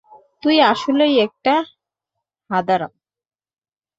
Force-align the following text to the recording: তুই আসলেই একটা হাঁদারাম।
তুই 0.43 0.55
আসলেই 0.63 1.15
একটা 1.19 1.53
হাঁদারাম। 2.49 2.93